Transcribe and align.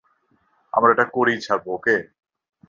আমরা 0.73 0.91
এটা 0.93 1.05
করেই 1.15 1.39
ছাড়বো, 1.41 1.69
ওকে? 1.77 1.95